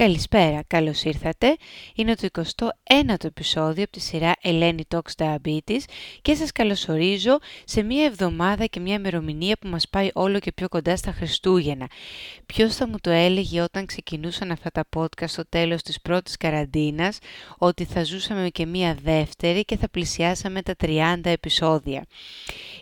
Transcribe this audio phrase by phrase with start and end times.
[0.00, 1.56] Καλησπέρα, καλώς ήρθατε.
[1.94, 5.80] Είναι το 21ο επεισόδιο από τη σειρά Ελένη Talks Diabetes
[6.22, 10.68] και σας καλωσορίζω σε μια εβδομάδα και μια ημερομηνία που μας πάει όλο και πιο
[10.68, 11.86] κοντά στα Χριστούγεννα.
[12.46, 17.18] Ποιος θα μου το έλεγε όταν ξεκινούσαν αυτά τα podcast στο τέλος της πρώτης καραντίνας
[17.58, 22.06] ότι θα ζούσαμε και μια δεύτερη και θα πλησιάσαμε τα 30 επεισόδια.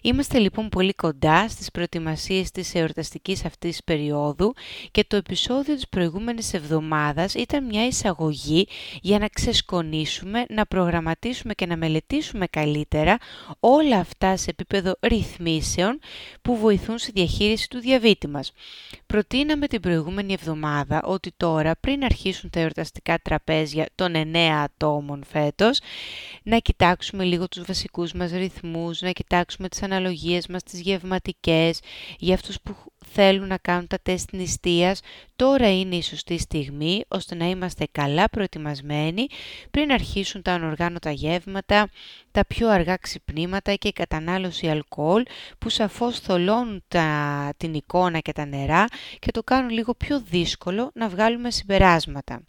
[0.02, 4.54] Είμαστε λοιπόν πολύ κοντά στις προετοιμασίες της εορταστικής αυτής περίοδου
[4.90, 7.02] και το επεισόδιο της προηγούμενης εβδομάδας
[7.34, 8.68] ήταν μια εισαγωγή
[9.00, 13.18] για να ξεσκονίσουμε, να προγραμματίσουμε και να μελετήσουμε καλύτερα
[13.60, 15.98] όλα αυτά σε επίπεδο ρυθμίσεων
[16.42, 18.52] που βοηθούν στη διαχείριση του διαβήτη μας.
[19.06, 25.80] Προτείναμε την προηγούμενη εβδομάδα ότι τώρα πριν αρχίσουν τα εορταστικά τραπέζια των 9 ατόμων φέτος,
[26.42, 31.80] να κοιτάξουμε λίγο τους βασικούς μας ρυθμούς, να κοιτάξουμε τις αναλογίες μας, τις γευματικές,
[32.18, 32.76] για αυτούς που
[33.12, 35.00] θέλουν να κάνουν τα τεστ νηστείας,
[35.36, 39.26] τώρα είναι η σωστή στιγμή ώστε να είμαστε καλά προετοιμασμένοι
[39.70, 41.88] πριν αρχίσουν τα ανοργάνωτα γεύματα,
[42.30, 45.22] τα πιο αργά ξυπνήματα και η κατανάλωση αλκοόλ
[45.58, 48.84] που σαφώς θολώνουν τα, την εικόνα και τα νερά
[49.18, 52.42] και το κάνουν λίγο πιο δύσκολο να βγάλουμε συμπεράσματα.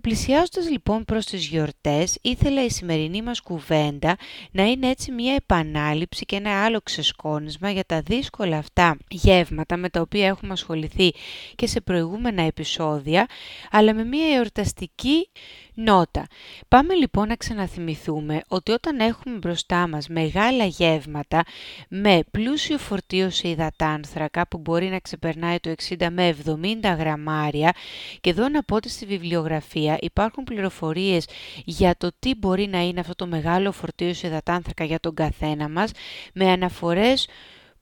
[0.00, 4.16] Πλησιάζοντας λοιπόν προς τις γιορτές, ήθελα η σημερινή μας κουβέντα
[4.50, 9.88] να είναι έτσι μια επανάληψη και ένα άλλο ξεσκόνισμα για τα δύσκολα αυτά γεύματα με
[9.88, 11.12] τα οποία έχουμε ασχοληθεί
[11.54, 13.26] και σε προηγούμενα επεισόδια,
[13.70, 15.28] αλλά με μια εορταστική
[15.74, 16.26] νότα.
[16.68, 21.42] Πάμε λοιπόν να ξαναθυμηθούμε ότι όταν έχουμε μπροστά μας μεγάλα γεύματα
[21.88, 27.72] με πλούσιο φορτίο σε υδατάνθρακα που μπορεί να ξεπερνάει το 60 με 70 γραμμάρια
[28.20, 31.26] και εδώ να πω ότι στη βιβλιογραφία υπάρχουν πληροφορίες
[31.64, 35.68] για το τι μπορεί να είναι αυτό το μεγάλο φορτίο σε υδατάνθρακα για τον καθένα
[35.68, 35.90] μας
[36.34, 37.28] με αναφορές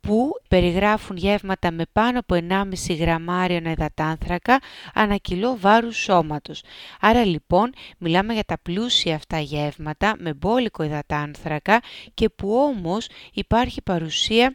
[0.01, 4.59] που περιγράφουν γεύματα με πάνω από 1,5 γραμμάριο υδατάνθρακα
[4.95, 6.63] ανά κιλό βάρους σώματος.
[7.01, 11.81] Άρα λοιπόν μιλάμε για τα πλούσια αυτά γεύματα με μπόλικο υδατάνθρακα
[12.15, 14.55] και που όμως υπάρχει παρουσία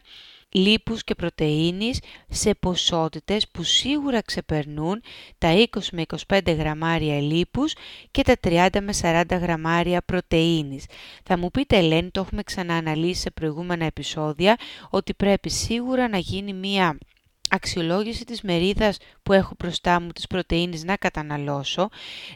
[0.56, 5.02] λίπους και πρωτεΐνης σε ποσότητες που σίγουρα ξεπερνούν
[5.38, 7.74] τα 20 με 25 γραμμάρια λίπους
[8.10, 10.84] και τα 30 με 40 γραμμάρια πρωτεΐνης.
[11.24, 14.56] Θα μου πείτε Ελένη, το έχουμε ξανααναλύσει σε προηγούμενα επεισόδια,
[14.90, 16.98] ότι πρέπει σίγουρα να γίνει μία
[17.50, 21.88] αξιολόγηση της μερίδας που έχω μπροστά μου της πρωτεΐνης να καταναλώσω,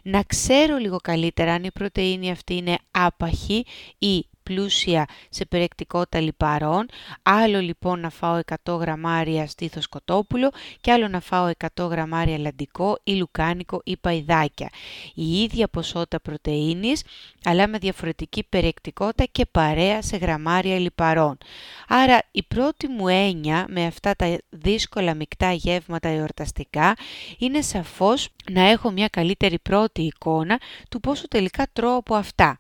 [0.02, 3.64] να ξέρω λίγο καλύτερα αν η πρωτεΐνη αυτή είναι άπαχη
[3.98, 6.86] ή πλούσια σε περιεκτικότητα λιπαρών,
[7.22, 10.50] άλλο λοιπόν να φάω 100 γραμμάρια στήθος κοτόπουλο
[10.80, 14.70] και άλλο να φάω 100 γραμμάρια λαντικό ή λουκάνικο ή παϊδάκια.
[15.14, 17.02] Η ίδια ποσότητα πρωτεΐνης,
[17.44, 21.38] αλλά με διαφορετική περιεκτικότητα και παρέα σε γραμμάρια λιπαρών.
[21.88, 26.96] Άρα η πρώτη μου έννοια με αυτά τα δύσκολα μεικτά γεύματα εορταστικά
[27.38, 32.58] είναι σαφώς να έχω μια καλύτερη πρώτη εικόνα του πόσο τελικά τρώω από αυτά.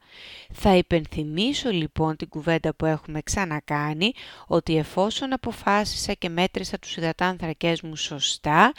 [0.52, 4.12] Θα υπενθυμίσω λοιπόν την κουβέντα που έχουμε ξανακάνει
[4.46, 8.72] ότι εφόσον αποφάσισα και μέτρησα τους υδατάνθρακές μου σωστά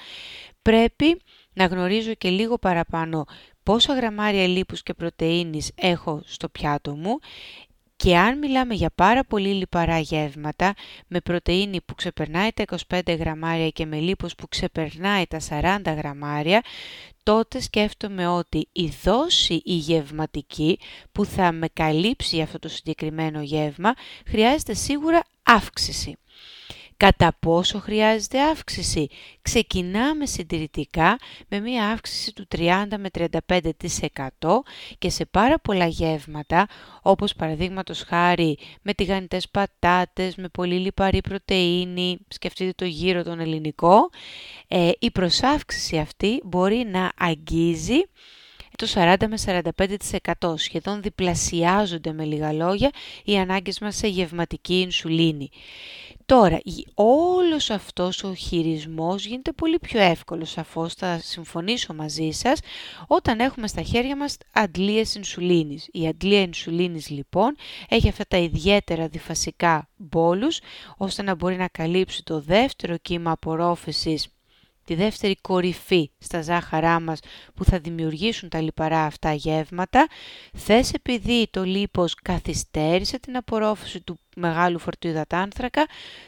[0.61, 1.21] πρέπει
[1.53, 3.25] να γνωρίζω και λίγο παραπάνω
[3.63, 7.19] πόσα γραμμάρια λίπους και πρωτεΐνης έχω στο πιάτο μου
[8.03, 10.73] και αν μιλάμε για πάρα πολύ λιπαρά γεύματα,
[11.07, 16.61] με πρωτεΐνη που ξεπερνάει τα 25 γραμμάρια και με λίπος που ξεπερνάει τα 40 γραμμάρια,
[17.23, 20.79] τότε σκέφτομαι ότι η δόση η γευματική
[21.11, 23.93] που θα με καλύψει αυτό το συγκεκριμένο γεύμα
[24.27, 26.17] χρειάζεται σίγουρα αύξηση.
[27.01, 29.07] Κατά πόσο χρειάζεται αύξηση;
[29.41, 31.17] Ξεκινάμε συντηρητικά
[31.47, 34.63] με μία αύξηση του 30 με 35%
[34.97, 36.67] και σε πάρα πολλά γεύματα,
[37.01, 44.09] όπως παραδείγματος χάρη με τηγανιτές πατάτες, με πολύ λιπαρή πρωτεΐνη, σκεφτείτε το γύρο τον ελληνικό,
[44.67, 48.01] ε, η προσάυξηση αυτή μπορεί να αγγίζει
[48.81, 49.37] το 40 με
[50.39, 52.89] 45% σχεδόν διπλασιάζονται με λίγα λόγια
[53.23, 55.49] οι ανάγκες μας σε γευματική ινσουλίνη.
[56.31, 56.59] Τώρα,
[56.93, 62.59] όλος αυτός ο χειρισμός γίνεται πολύ πιο εύκολος, σαφώς θα συμφωνήσω μαζί σας,
[63.07, 65.89] όταν έχουμε στα χέρια μας αντλίες ινσουλίνης.
[65.91, 67.55] Η αντλία ινσουλίνης λοιπόν
[67.89, 70.59] έχει αυτά τα ιδιαίτερα διφασικά μπόλους,
[70.97, 74.27] ώστε να μπορεί να καλύψει το δεύτερο κύμα απορρόφησης
[74.85, 77.19] τη δεύτερη κορυφή στα ζάχαρά μας
[77.53, 80.07] που θα δημιουργήσουν τα λιπαρά αυτά γεύματα,
[80.53, 85.87] θες επειδή το λίπος καθυστέρησε την απορρόφηση του μεγάλου φορτίου υδατάνθρακα,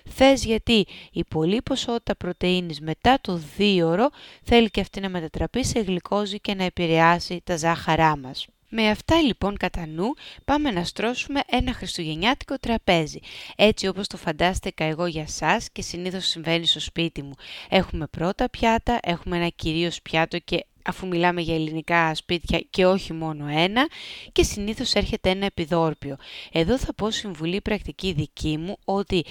[0.09, 4.09] θες γιατί η πολλή ποσότητα πρωτεΐνης μετά το δίωρο
[4.43, 8.47] θέλει και αυτή να μετατραπεί σε γλυκόζη και να επηρεάσει τα ζάχαρά μας.
[8.75, 10.13] Με αυτά λοιπόν κατά νου
[10.45, 13.19] πάμε να στρώσουμε ένα χριστουγεννιάτικο τραπέζι,
[13.55, 17.33] έτσι όπως το φαντάστηκα εγώ για σας και συνήθως συμβαίνει στο σπίτι μου.
[17.69, 23.13] Έχουμε πρώτα πιάτα, έχουμε ένα κυρίως πιάτο και αφού μιλάμε για ελληνικά σπίτια και όχι
[23.13, 23.87] μόνο ένα
[24.31, 26.15] και συνήθως έρχεται ένα επιδόρπιο.
[26.51, 29.25] Εδώ θα πω συμβουλή πρακτική δική μου ότι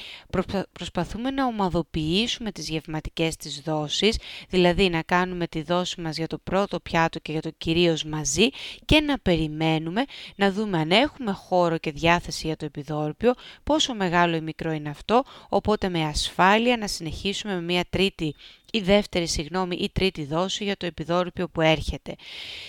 [0.72, 4.18] προσπαθούμε να ομαδοποιήσουμε τις γευματικές της δόσεις,
[4.48, 8.48] δηλαδή να κάνουμε τη δόση μας για το πρώτο πιάτο και για το κυρίως μαζί
[8.84, 10.04] και να περιμένουμε
[10.36, 13.34] να δούμε αν έχουμε χώρο και διάθεση για το επιδόρπιο,
[13.64, 18.34] πόσο μεγάλο ή μικρό είναι αυτό, οπότε με ασφάλεια να συνεχίσουμε με μια τρίτη
[18.74, 22.14] η δεύτερη συγγνώμη ή τρίτη δόση για το επιδόρυπιο που έρχεται.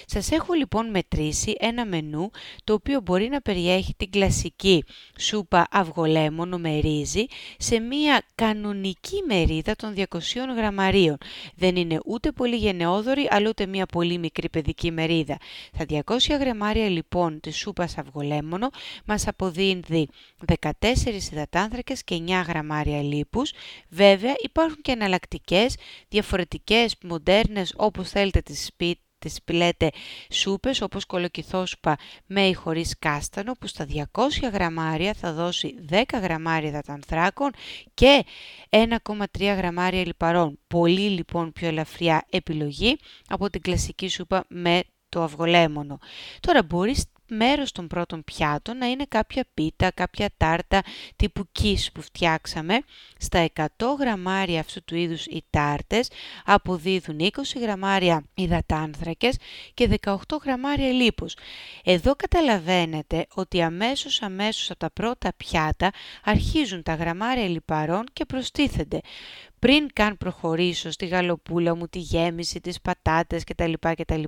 [0.06, 2.30] Σας έχω λοιπόν μετρήσει ένα μενού
[2.64, 4.84] το οποίο μπορεί να περιέχει την κλασική
[5.20, 7.26] σούπα αυγολέμονο με ρύζι
[7.58, 10.06] σε μια κανονική μερίδα των 200
[10.56, 11.18] γραμμαρίων.
[11.56, 15.38] Δεν είναι ούτε πολύ γενναιόδορη αλλά ούτε μια πολύ μικρή παιδική μερίδα.
[15.78, 18.70] Τα 200 γραμμάρια λοιπόν της σούπας αυγολέμονο
[19.06, 20.08] μας αποδίδει
[20.62, 20.62] 14
[21.32, 23.52] υδατάνθρακες και 9 γραμμάρια λίπους.
[23.90, 25.76] Βέβαια υπάρχουν και εναλλακτικές
[26.08, 29.90] διαφορετικές, μοντέρνες, όπως θέλετε τις σπίτι τις λέτε
[30.32, 36.72] σούπες όπως κολοκυθόσουπα με ή χωρίς κάστανο που στα 200 γραμμάρια θα δώσει 10 γραμμάρια
[36.72, 37.52] δατανθράκων
[37.94, 38.26] και
[38.70, 40.60] 1,3 γραμμάρια λιπαρών.
[40.68, 42.98] Πολύ λοιπόν πιο ελαφριά επιλογή
[43.28, 46.00] από την κλασική σούπα με το αυγολέμονο.
[46.40, 47.06] Τώρα μπορείς
[47.36, 50.82] μέρος των πρώτων πιάτων να είναι κάποια πίτα, κάποια τάρτα
[51.16, 52.80] τύπου κις που φτιάξαμε.
[53.18, 53.66] Στα 100
[54.00, 56.10] γραμμάρια αυτού του είδους οι τάρτες
[56.46, 59.38] αποδίδουν 20 γραμμάρια υδατάνθρακες
[59.74, 61.36] και 18 γραμμάρια λίπους.
[61.84, 65.92] Εδώ καταλαβαίνετε ότι αμέσως αμέσως από τα πρώτα πιάτα
[66.24, 69.00] αρχίζουν τα γραμμάρια λιπαρών και προστίθενται
[69.64, 73.74] πριν καν προχωρήσω στη γαλοπούλα μου, τη γέμιση, τις πατάτες κτλ.
[73.80, 74.24] κτλ.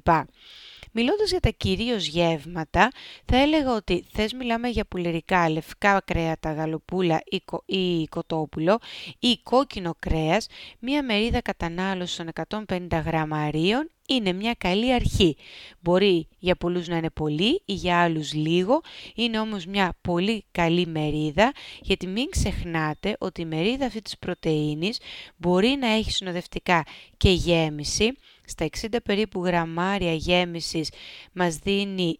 [0.97, 2.91] Μιλώντας για τα κυρίως γεύματα,
[3.25, 8.79] θα έλεγα ότι θες μιλάμε για πουλερικά, λευκά κρέατα, γαλοπούλα ή, κο, ή κοτόπουλο
[9.19, 10.47] ή κόκκινο κρέας,
[10.79, 12.27] μία μερίδα κατανάλωσης των
[12.67, 15.37] 150 γραμμαρίων είναι μια καλή αρχή.
[15.79, 18.81] Μπορεί για πολλούς να είναι πολύ ή για άλλους λίγο,
[19.15, 24.99] είναι όμως μια πολύ καλή μερίδα, γιατί μην ξεχνάτε ότι η μερίδα αυτή της πρωτεΐνης
[25.37, 26.85] μπορεί να έχει συνοδευτικά
[27.17, 28.11] και γέμιση,
[28.45, 30.91] στα 60 περίπου γραμμάρια γέμισης
[31.31, 32.19] μας δίνει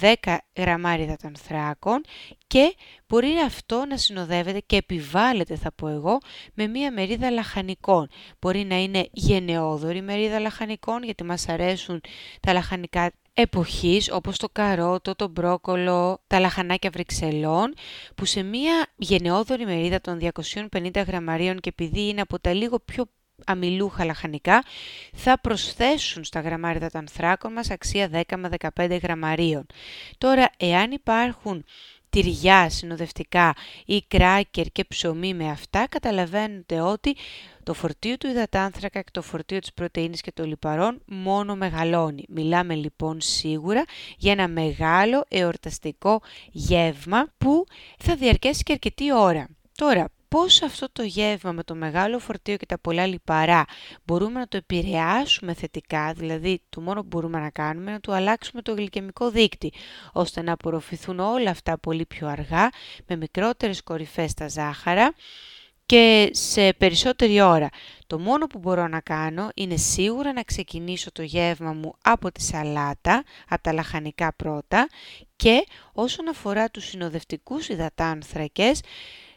[0.00, 2.00] 10 γραμμάρια υδατανθράκων
[2.46, 2.74] και
[3.06, 6.18] μπορεί αυτό να συνοδεύεται και επιβάλλεται θα πω εγώ
[6.54, 8.08] με μία μερίδα λαχανικών.
[8.40, 12.00] Μπορεί να είναι γενναιόδορη μερίδα λαχανικών γιατί μας αρέσουν
[12.40, 17.74] τα λαχανικά εποχής όπως το καρότο, το μπρόκολο, τα λαχανάκια βρυξελών
[18.14, 20.18] που σε μία γενναιόδορη μερίδα των
[20.70, 23.04] 250 γραμμαρίων και επειδή είναι από τα λίγο πιο
[23.46, 24.62] αμυλούχα λαχανικά
[25.14, 29.66] θα προσθέσουν στα γραμμάρια των ανθράκων μας αξία 10 με 15 γραμμαρίων.
[30.18, 31.64] Τώρα, εάν υπάρχουν
[32.10, 33.54] τυριά συνοδευτικά
[33.86, 37.16] ή κράκερ και ψωμί με αυτά, καταλαβαίνετε ότι
[37.62, 42.24] το φορτίο του υδατάνθρακα και το φορτίο της πρωτεΐνης και των λιπαρών μόνο μεγαλώνει.
[42.28, 43.84] Μιλάμε λοιπόν σίγουρα
[44.16, 46.20] για ένα μεγάλο εορταστικό
[46.50, 47.64] γεύμα που
[47.98, 49.46] θα διαρκέσει και αρκετή ώρα.
[49.74, 53.64] Τώρα, πώς αυτό το γεύμα με το μεγάλο φορτίο και τα πολλά λιπαρά
[54.04, 58.62] μπορούμε να το επηρεάσουμε θετικά, δηλαδή το μόνο που μπορούμε να κάνουμε να του αλλάξουμε
[58.62, 59.72] το γλυκαιμικό δίκτυ,
[60.12, 62.68] ώστε να απορροφηθούν όλα αυτά πολύ πιο αργά,
[63.06, 65.14] με μικρότερες κορυφές στα ζάχαρα
[65.86, 67.68] και σε περισσότερη ώρα.
[68.06, 72.42] Το μόνο που μπορώ να κάνω είναι σίγουρα να ξεκινήσω το γεύμα μου από τη
[72.42, 74.88] σαλάτα, από τα λαχανικά πρώτα
[75.36, 78.80] και όσον αφορά τους συνοδευτικούς υδατάνθρακες,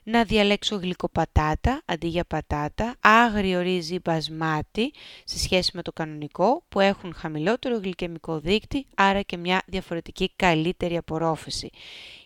[0.03, 4.93] να διαλέξω γλυκοπατάτα αντί για πατάτα, άγριο ρύζι μπασμάτι
[5.24, 10.98] σε σχέση με το κανονικό που έχουν χαμηλότερο γλυκαιμικό δείκτη, άρα και μια διαφορετική καλύτερη
[10.98, 11.69] απορρόφηση.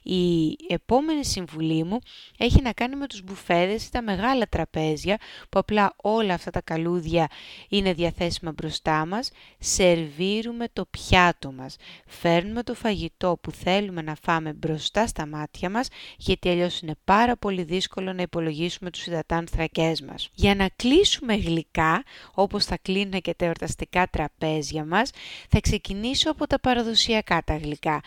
[0.10, 2.00] Η επόμενη συμβουλή μου
[2.38, 5.18] έχει να κάνει με τους μπουφέδες ή τα μεγάλα τραπέζια
[5.50, 7.28] που απλά όλα αυτά τα καλούδια
[7.70, 9.32] είναι διαθέσιμα μπροστά μας.
[9.60, 11.76] Σερβίρουμε το πιάτο μας.
[12.08, 17.38] Φέρνουμε το φαγητό που θέλουμε να φάμε μπροστά στα μάτια μας γιατί αλλιώς είναι πάρα
[17.38, 20.30] πολύ δύσκολο να υπολογίσουμε τους υδατάνθρακές μας.
[20.34, 25.12] Για να κλείσουμε γλυκά, όπως θα κλείνουν και τα εορταστικά τραπέζια μας,
[25.50, 28.02] θα ξεκινήσω από τα παραδοσιακά τα γλυκά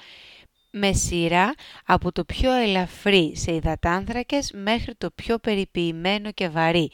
[0.71, 1.55] με σειρά
[1.87, 6.91] από το πιο ελαφρύ σε υδατάνθρακες μέχρι το πιο περιποιημένο και βαρύ.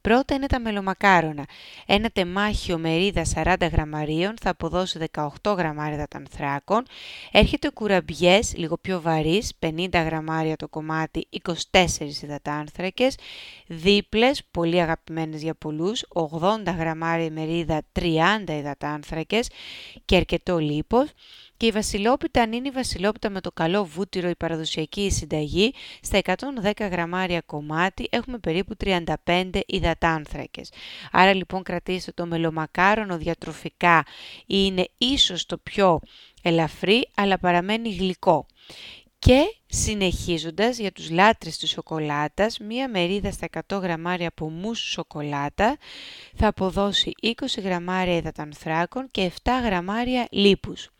[0.00, 1.44] Πρώτα είναι τα μελομακάρονα.
[1.86, 6.82] Ένα τεμάχιο μερίδα 40 γραμμαρίων θα αποδώσει 18 γραμμάρια υδατανθράκων.
[7.32, 13.16] Έρχεται ο κουραμπιές, λίγο πιο βαρύς, 50 γραμμάρια το κομμάτι, 24 υδατάνθρακες.
[13.66, 19.48] Δίπλες, πολύ αγαπημένες για πολλούς, 80 γραμμάρια μερίδα, 30 υδατάνθρακες
[20.04, 21.12] και αρκετό λίπος
[21.60, 26.20] Και η βασιλόπιτα, αν είναι η βασιλόπιτα με το καλό βούτυρο, η παραδοσιακή συνταγή, στα
[26.24, 30.72] 110 γραμμάρια κομμάτι έχουμε περίπου 35 υδατάνθρακες.
[31.12, 34.04] Άρα λοιπόν κρατήστε το μελομακάρονο διατροφικά
[34.46, 36.00] είναι ίσως το πιο
[36.42, 38.46] ελαφρύ, αλλά παραμένει γλυκό.
[39.18, 45.76] Και συνεχίζοντας για τους λάτρες της σοκολάτας, μία μερίδα στα 100 γραμμάρια από μους σοκολάτα
[46.36, 50.90] θα αποδώσει 20 γραμμάρια υδατανθράκων και 7 γραμμάρια λίπους.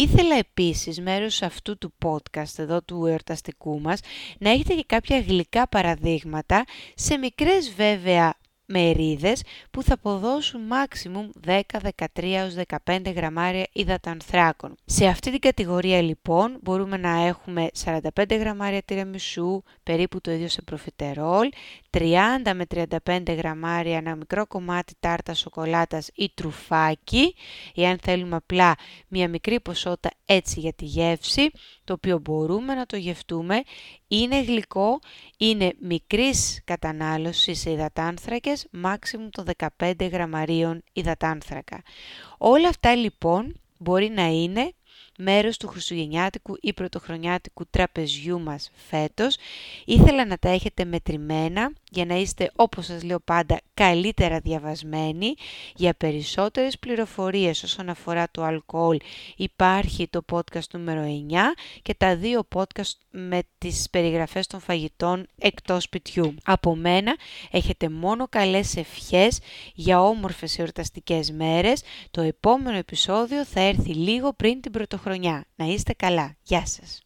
[0.00, 4.00] Ήθελα επίσης μέρος αυτού του podcast εδώ του εορταστικού μας
[4.38, 6.64] να έχετε και κάποια γλυκά παραδείγματα
[6.94, 8.34] σε μικρές βέβαια
[8.70, 11.60] μερίδες που θα αποδώσουν maximum 10,
[12.14, 14.74] 13 15 γραμμάρια υδατανθράκων.
[14.84, 20.62] Σε αυτή την κατηγορία λοιπόν μπορούμε να έχουμε 45 γραμμάρια τυραμισού, περίπου το ίδιο σε
[20.62, 21.48] προφιτερόλ,
[21.90, 22.00] 30
[22.54, 22.64] με
[23.04, 27.34] 35 γραμμάρια ένα μικρό κομμάτι τάρτας σοκολάτας ή τρουφάκι,
[27.74, 28.74] ή αν θέλουμε απλά
[29.08, 31.50] μια μικρή ποσότητα έτσι για τη γεύση,
[31.90, 33.62] το οποίο μπορούμε να το γευτούμε,
[34.08, 34.98] είναι γλυκό,
[35.36, 39.44] είναι μικρής κατανάλωσης σε υδατάνθρακες, maximum των
[39.78, 41.82] 15 γραμμαρίων υδατάνθρακα.
[42.38, 44.72] Όλα αυτά λοιπόν μπορεί να είναι
[45.20, 49.36] μέρος του χριστουγεννιάτικου ή πρωτοχρονιάτικου τραπεζιού μας φέτος.
[49.84, 55.34] Ήθελα να τα έχετε μετρημένα για να είστε όπως σας λέω πάντα καλύτερα διαβασμένοι.
[55.74, 58.96] Για περισσότερες πληροφορίες όσον αφορά το αλκοόλ
[59.36, 61.36] υπάρχει το podcast νούμερο 9
[61.82, 66.34] και τα δύο podcast με τις περιγραφές των φαγητών εκτός σπιτιού.
[66.44, 67.16] Από μένα
[67.50, 69.38] έχετε μόνο καλές ευχές
[69.74, 71.82] για όμορφες εορταστικές μέρες.
[72.10, 75.09] Το επόμενο επεισόδιο θα έρθει λίγο πριν την πρωτοχρονιά.
[75.54, 76.36] Να είστε καλά.
[76.42, 77.00] Γεια σας.